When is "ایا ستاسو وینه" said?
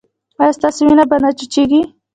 0.41-1.05